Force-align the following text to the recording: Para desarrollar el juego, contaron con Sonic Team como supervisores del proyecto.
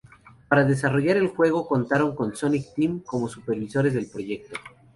Para 0.49 0.65
desarrollar 0.65 1.15
el 1.17 1.27
juego, 1.27 1.67
contaron 1.67 2.15
con 2.15 2.35
Sonic 2.35 2.73
Team 2.75 3.01
como 3.01 3.27
supervisores 3.27 3.93
del 3.93 4.09
proyecto. 4.09 4.57